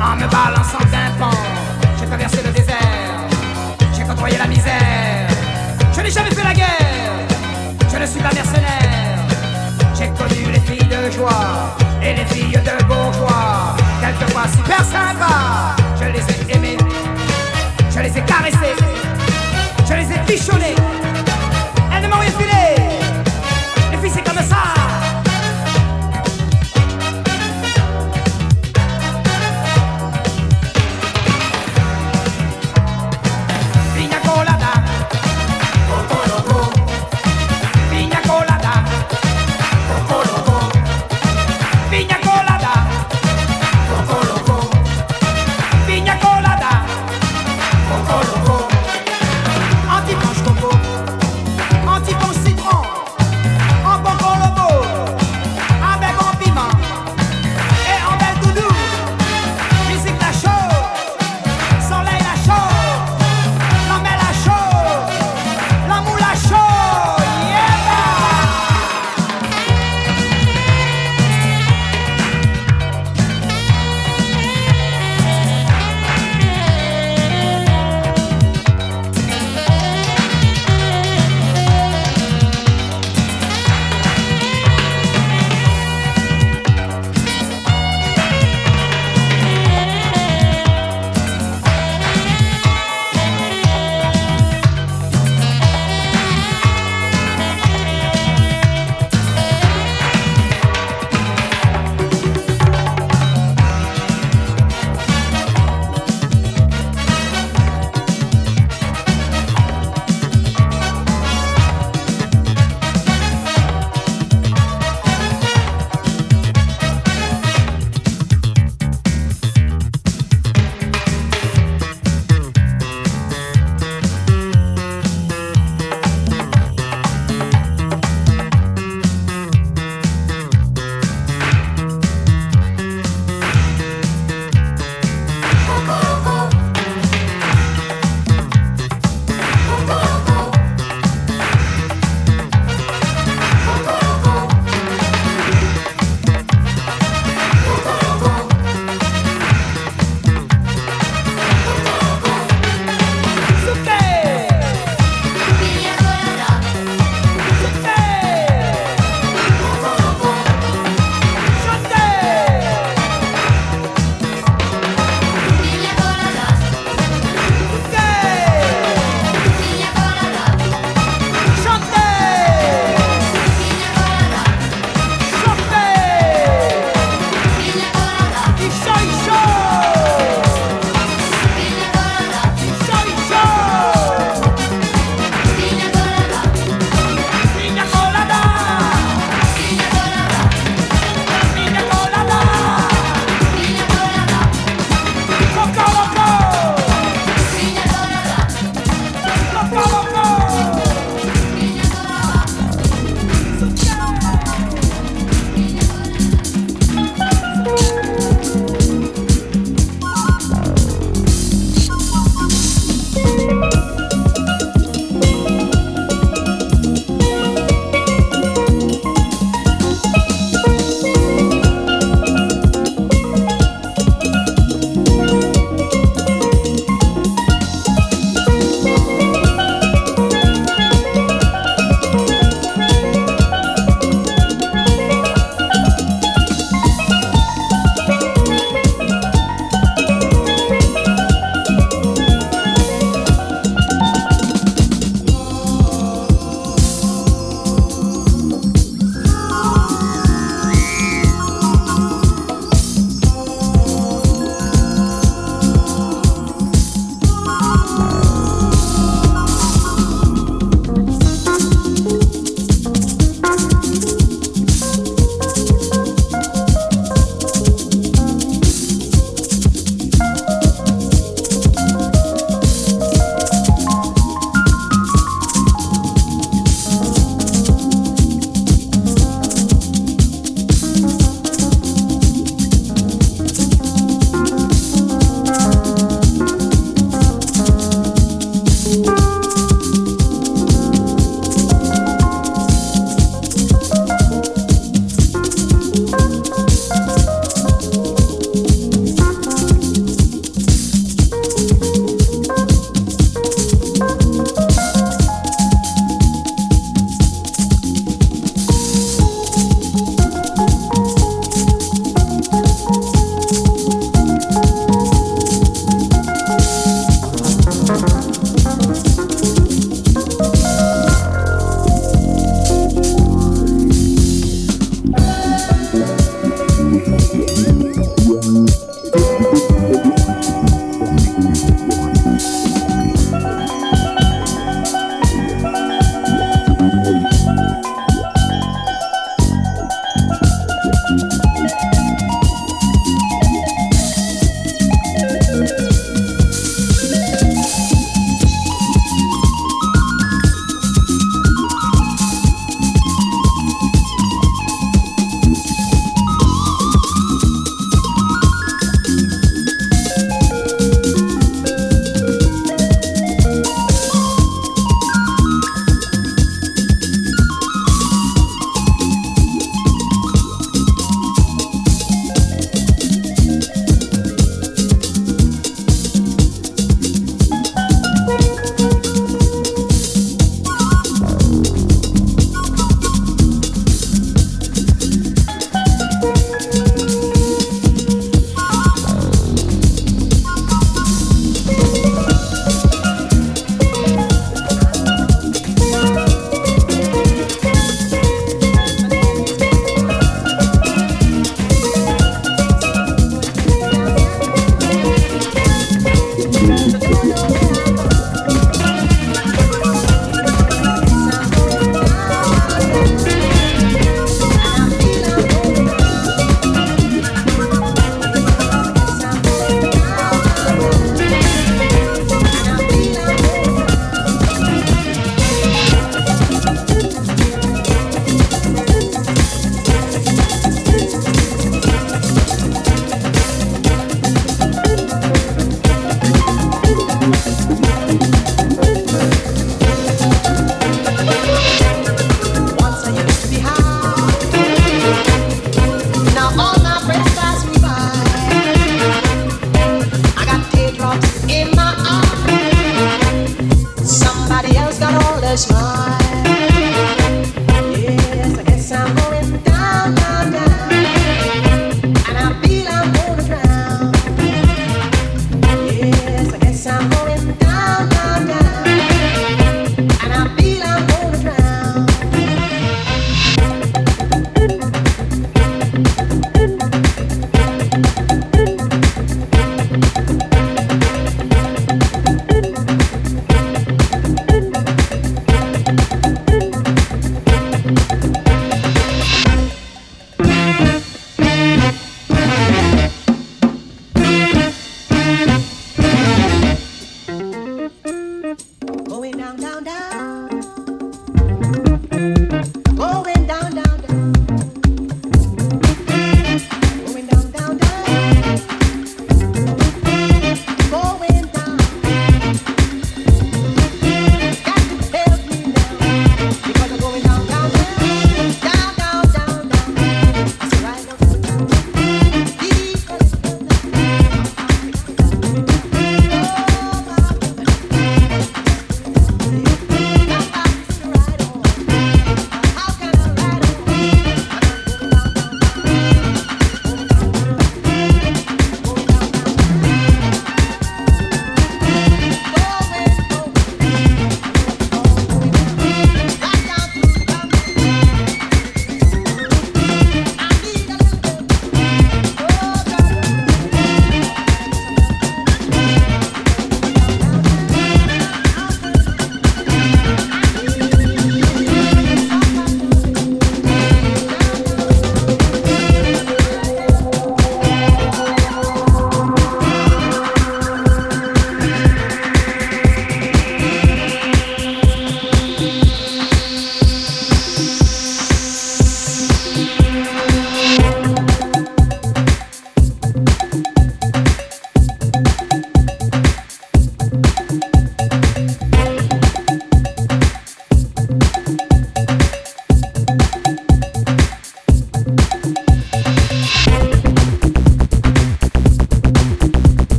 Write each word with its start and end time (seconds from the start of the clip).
En 0.00 0.14
me 0.16 0.26
balançant 0.28 0.84
d'un 0.92 1.10
pont, 1.18 1.36
j'ai 1.98 2.06
traversé 2.06 2.38
le 2.44 2.50
désert, 2.52 2.76
j'ai 3.96 4.04
côtoyé 4.04 4.36
la 4.38 4.46
misère. 4.46 5.28
Je 5.94 6.00
n'ai 6.02 6.10
jamais 6.10 6.30
fait 6.30 6.44
la 6.44 6.52
guerre, 6.52 7.26
je 7.90 7.96
ne 7.98 8.06
suis 8.06 8.20
pas 8.20 8.32
mercenaire. 8.32 9.18
J'ai 9.98 10.08
connu 10.08 10.52
les 10.52 10.60
filles 10.60 10.86
de 10.86 11.10
joie 11.10 11.76
et 12.02 12.14
les 12.14 12.24
filles 12.26 12.52
de 12.52 12.84
bourgeois. 12.84 13.76
Quelquefois 14.00 14.46
super 14.48 14.84
sympa, 14.84 15.74
je 15.98 16.04
les 16.04 16.20
ai 16.20 16.56
aimées, 16.56 16.76
je 17.90 18.00
les 18.00 18.18
ai 18.18 18.22
caressées, 18.22 18.76
je 19.88 19.94
les 19.94 20.12
ai 20.12 20.18
bichonnées. 20.26 20.95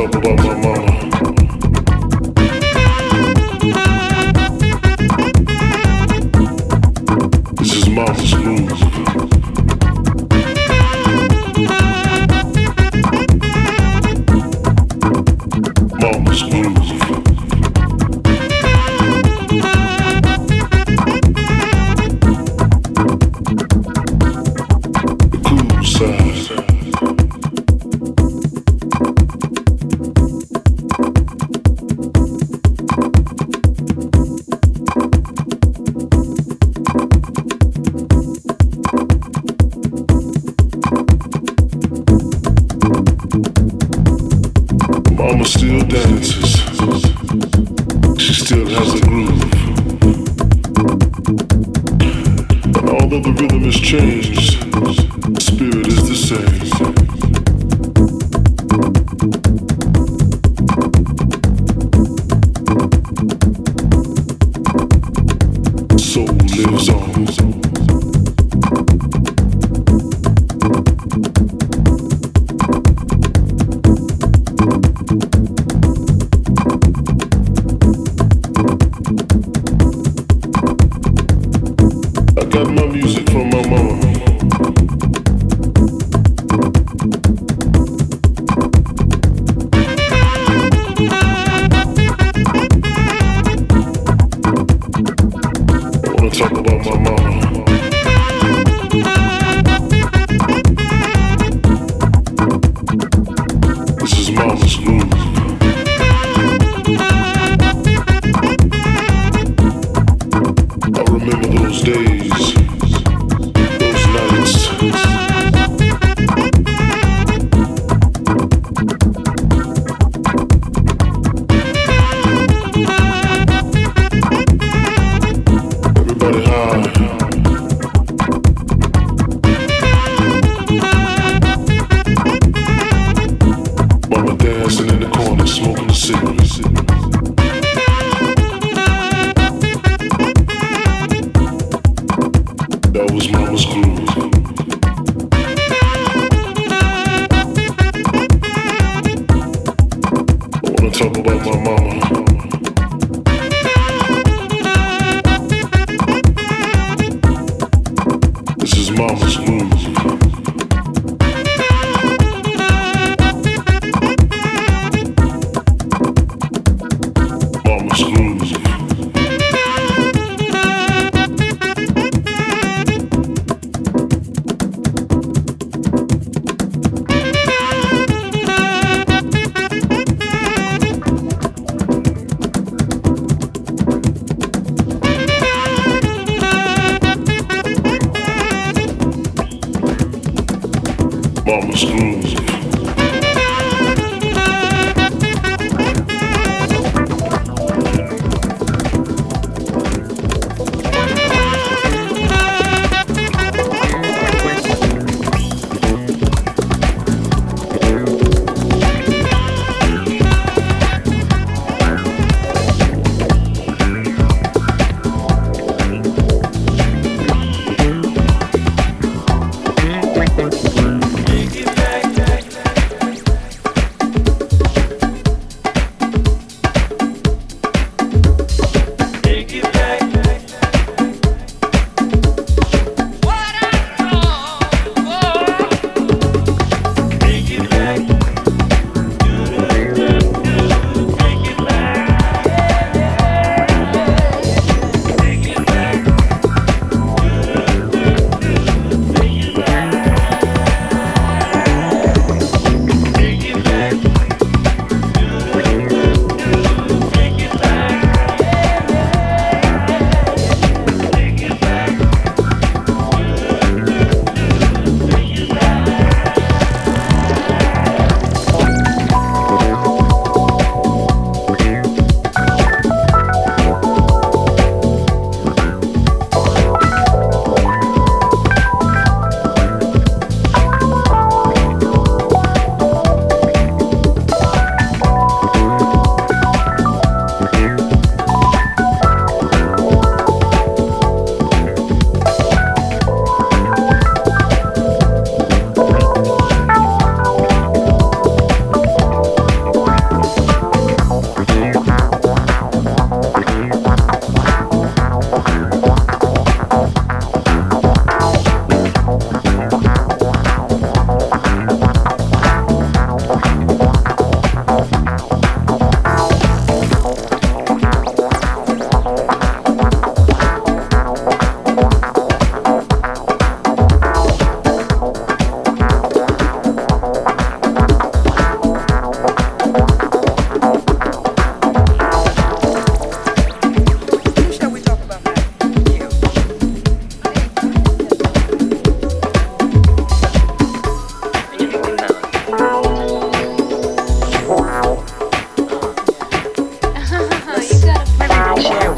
talk 0.00 0.14
about 0.14 0.38
my 0.38 0.54
mama. 0.54 1.19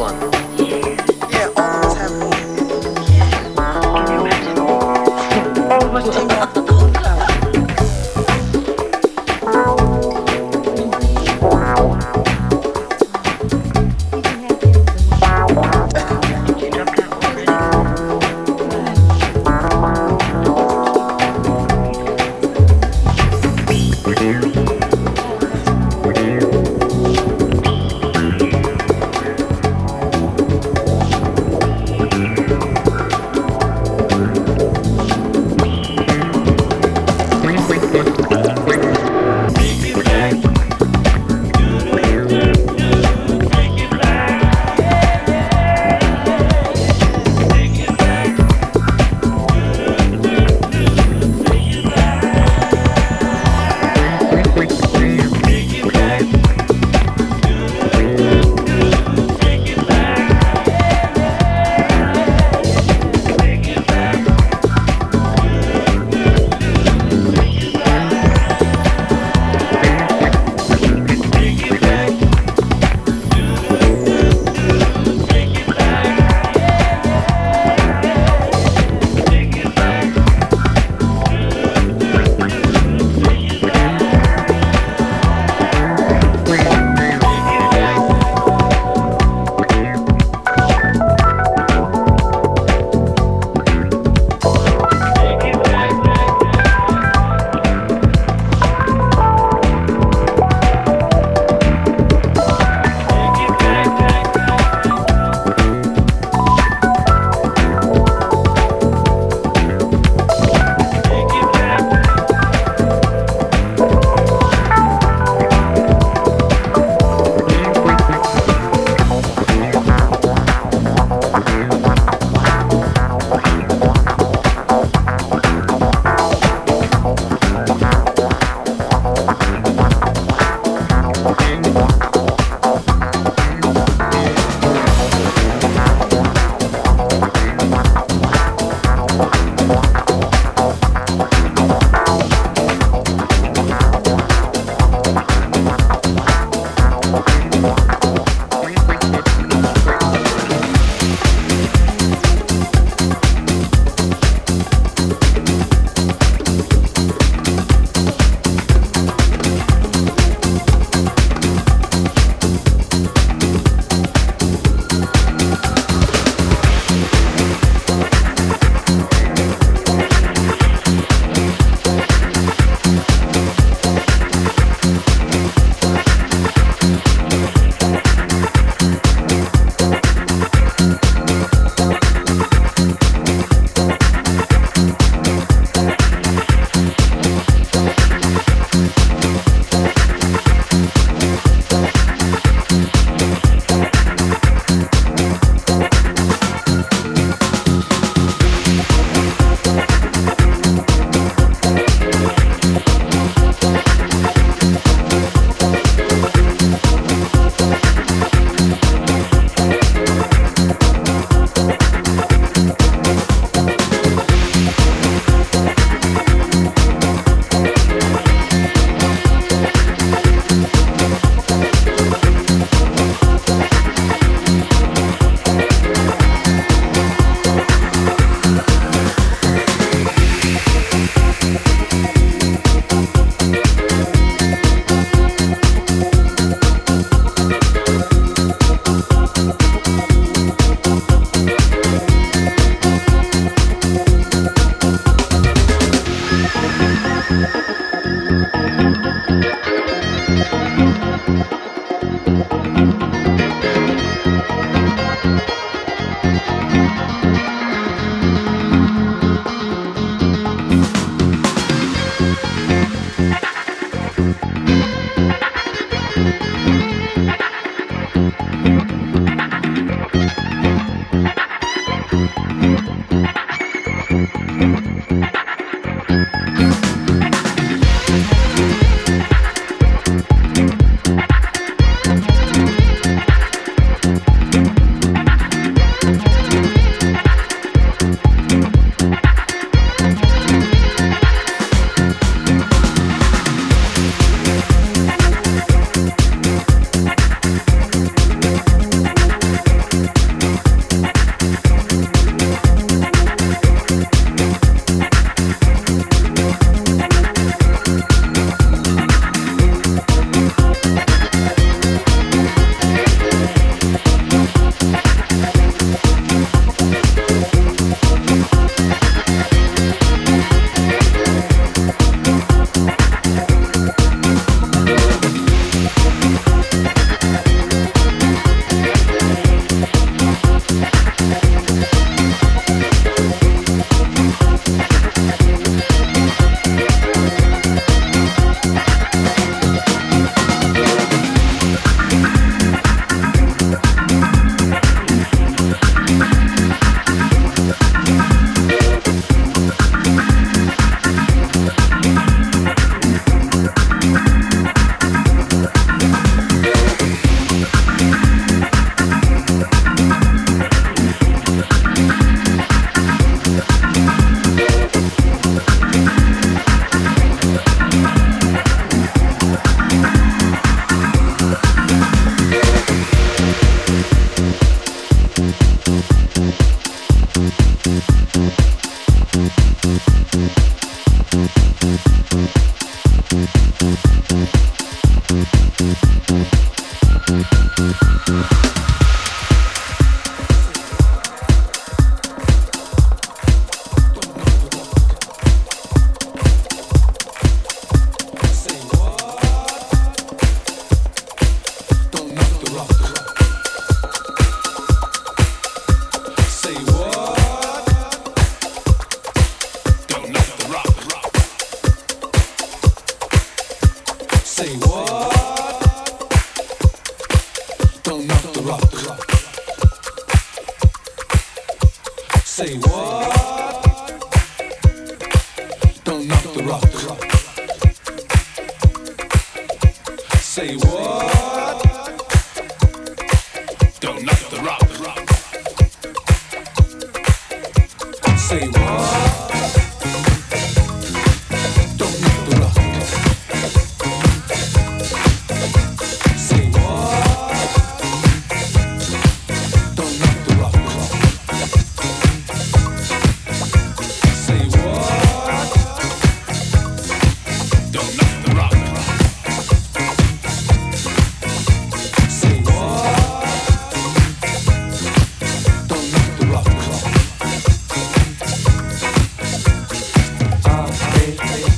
one. 0.03 0.32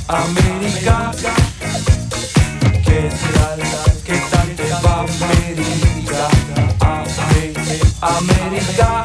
América, 0.07 1.11
¿qué 2.83 3.09
tal, 3.33 3.59
qué 4.05 4.21
tal 4.29 4.55
te 4.55 4.69
va 4.85 4.99
América? 4.99 6.27
América, 8.01 9.03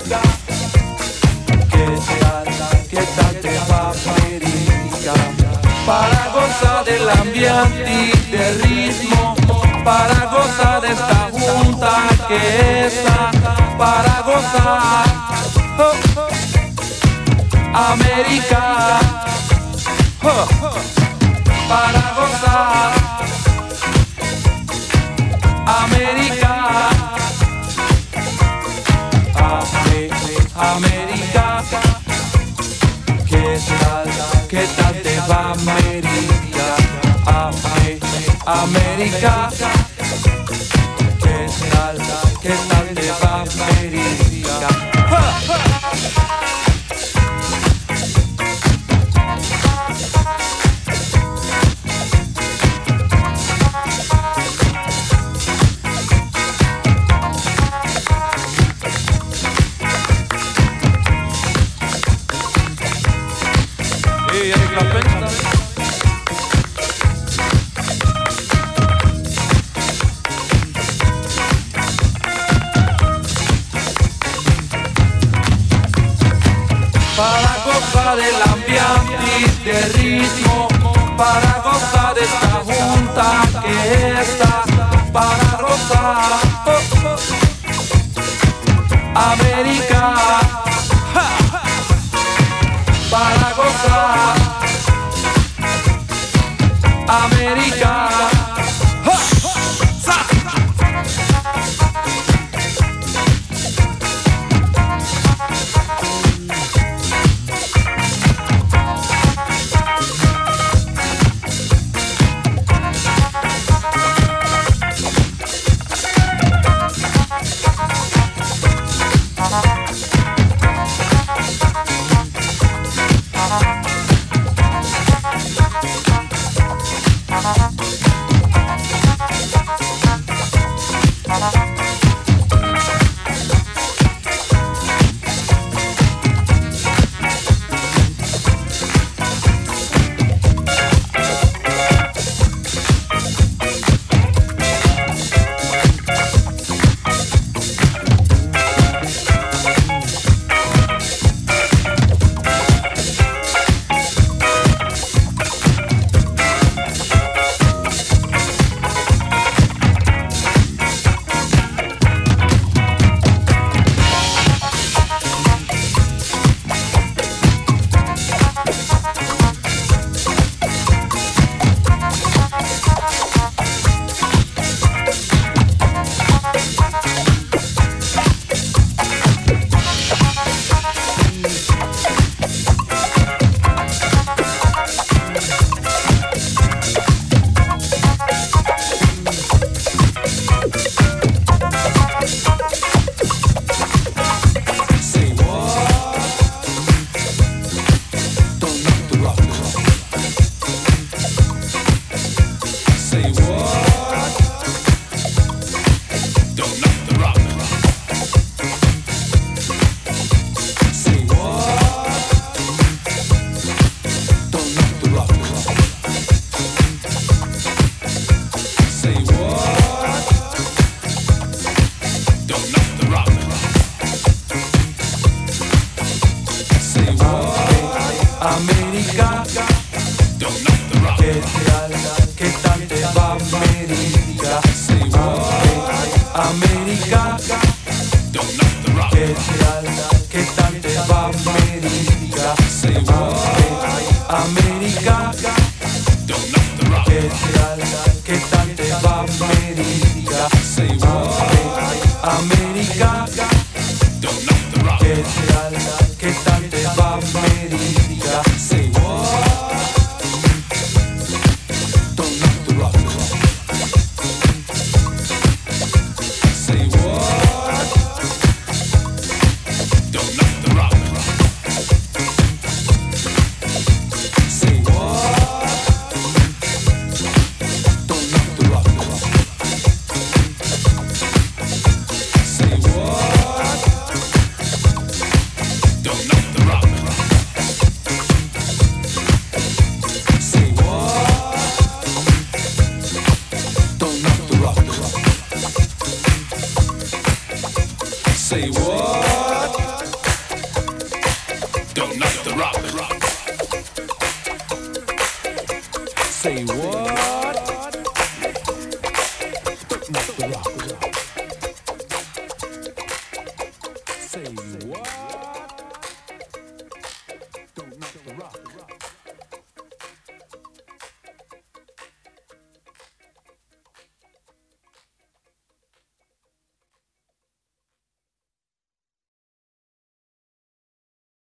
¿qué 1.71 1.87
tal, 2.21 2.47
qué 2.91 3.03
tal 3.17 3.35
te 3.41 3.59
va 3.71 3.93
América? 3.93 5.15
Para 5.87 6.29
gozar 6.35 6.85
del 6.85 7.09
ambiente 7.09 7.91
y 7.91 8.31
del 8.31 8.63
ritmo, 8.63 9.35
para 9.83 10.27
gozar 10.27 10.83
de 10.83 10.89
esta 10.93 11.31
junta 11.33 12.09
que 12.29 12.87
es, 12.87 12.95
para 13.79 14.21
gozar. 14.21 15.05
Oh, 15.79 15.93
oh. 16.17 16.29
América 17.75 19.30
para 20.21 22.13
gozar. 22.15 22.93
América, 25.67 26.91
América, 30.57 31.63
¿qué 33.29 33.59
tal, 33.81 34.09
qué 34.49 34.67
tal 34.77 35.03
te 35.03 35.21
va 35.29 35.53
América? 35.53 36.67
América, 38.47 39.51
¿qué 41.23 41.49
tal, 41.71 41.97
qué 42.43 42.55
tal 42.69 42.87
te 42.95 43.11
va 43.23 43.43
América? 43.43 44.20